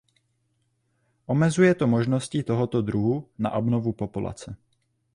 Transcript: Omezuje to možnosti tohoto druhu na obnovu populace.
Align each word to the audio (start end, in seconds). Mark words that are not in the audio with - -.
Omezuje 1.27 1.75
to 1.77 1.85
možnosti 1.87 2.43
tohoto 2.43 2.81
druhu 2.81 3.29
na 3.37 3.51
obnovu 3.53 3.93
populace. 3.93 4.55